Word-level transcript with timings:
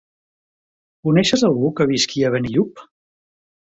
Coneixes 1.09 1.45
algú 1.51 1.71
que 1.81 1.89
visqui 1.95 2.27
a 2.31 2.35
Benillup? 2.39 2.87